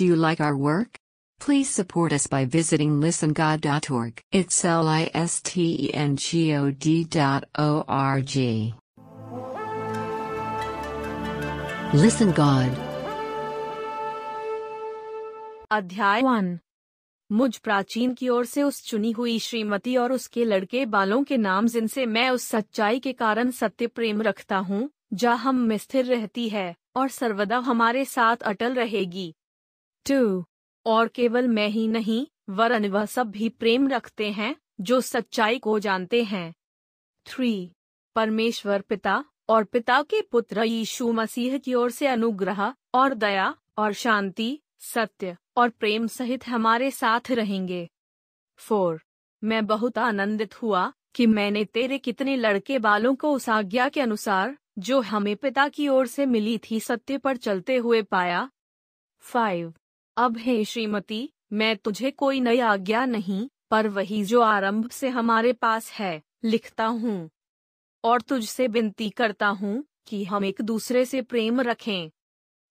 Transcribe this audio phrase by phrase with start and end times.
[0.00, 0.96] Do you like our work?
[1.40, 4.22] Please support us by visiting listengod.org.
[4.32, 8.72] It's L I S T E N G O D dot O R G.
[11.92, 12.70] Listen God.
[15.70, 16.58] अध्याय one
[17.32, 21.66] मुझ प्राचीन की ओर से उस चुनी हुई श्रीमती और उसके लड़के बालों के नाम
[21.66, 26.74] जिनसे मैं उस सच्चाई के कारण सत्य प्रेम रखता हूँ, जहाँ हम स्थिर रहती है,
[26.96, 29.34] और सर्वदा हमारे साथ अटल रहेगी
[30.08, 30.44] टू
[30.86, 35.78] और केवल मैं ही नहीं, वरन वह सब भी प्रेम रखते हैं, जो सच्चाई को
[35.78, 36.54] जानते हैं।
[37.26, 37.72] थ्री।
[38.14, 43.92] परमेश्वर पिता और पिता के पुत्र यीशु मसीह की ओर से अनुग्रह और दया और
[43.92, 47.88] शांति, सत्य और प्रेम सहित हमारे साथ रहेंगे।
[48.56, 49.02] फोर।
[49.44, 54.58] मैं बहुत आनंदित हुआ कि मैंने तेरे कितने लड़के बालों को उस आज्ञा के अनुसार,
[54.78, 58.50] जो हमें पिता की ओर से मिली थी, सत्य पर चलते हुए पाया।
[59.20, 59.74] फाइव।
[60.20, 65.52] अब हे श्रीमती, मैं तुझे कोई नई आज्ञा नहीं, पर वही जो आरंभ से हमारे
[65.52, 67.30] पास है, लिखता हूँ।
[68.04, 72.10] और तुझसे विनती करता हूँ कि हम एक दूसरे से प्रेम रखें।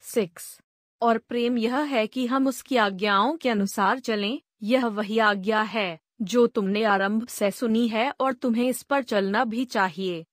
[0.00, 0.60] सिक्स।
[1.02, 6.00] और प्रेम यह है कि हम उसकी आज्ञाओं के अनुसार चलें, यह वही आज्ञा है,
[6.22, 10.24] जो तुमने आरंभ से सुनी है और तुम्हें इस पर चलना भी चाहिए।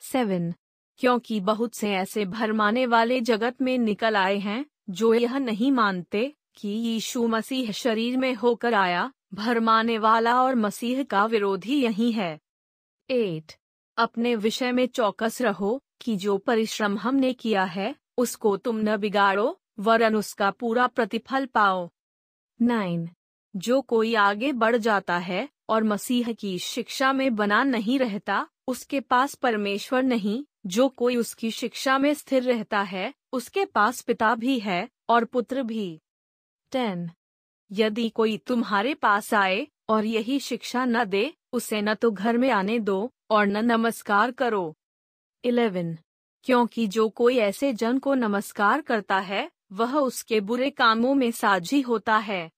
[0.00, 0.54] सेवन।
[0.98, 6.34] क्योंकि बहुत से ऐसे भरमाने वाले जगत में निकल आए हैं जो यह नहीं मानते
[6.54, 12.40] कि यीशु मसीह शरीर में होकर आया, भरमाने वाला और मसीह का विरोधी यही है।
[13.10, 13.52] एट,
[13.96, 19.60] अपने विषय में चौकस रहो कि जो परिश्रम हमने किया है, उसको तुम न बिगाड़ो,
[19.78, 21.90] वरन उसका पूरा प्रतिफल पाओ।
[22.62, 23.08] नाइन,
[23.56, 29.00] जो कोई आगे बढ़ जाता है और मसीह की शिक्षा में बना नहीं रहता, उसके
[29.00, 34.58] पास परमेश्वर नहीं, जो कोई उसकी शिक्षा में स्थिर रहता है उसके पास पिता भी
[34.58, 36.00] है और पुत्र भी।
[36.72, 37.10] टेन।
[37.72, 42.50] यदि कोई तुम्हारे पास आए और यही शिक्षा न दे, उसे न तो घर में
[42.50, 44.76] आने दो और न नमस्कार करो।
[45.44, 45.98] इलेवन।
[46.42, 51.80] क्योंकि जो कोई ऐसे जन को नमस्कार करता है, वह उसके बुरे कामों में साझी
[51.80, 52.50] होता है।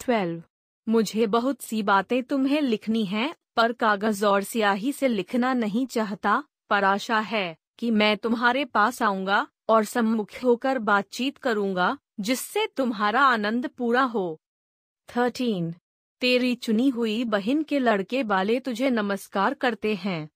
[0.00, 0.42] ट्वेल्व।
[0.88, 6.44] मुझे बहुत सी बातें तुम्हें लिखनी हैं, पर कागज़ और स्याही से लिखना नहीं चाहता,
[6.70, 13.20] पर आशा है कि मैं तुम्हारे पास आऊँगा और सम्मुख होकर बातचीत करूँगा, जिससे तुम्हारा
[13.20, 14.40] आनंद पूरा हो।
[15.16, 15.74] थर्टीन,
[16.20, 20.28] तेरी चुनी हुई बहन के लड़के वाले तुझे नमस्कार करते हैं।